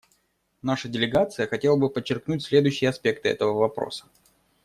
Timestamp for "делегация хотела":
0.89-1.77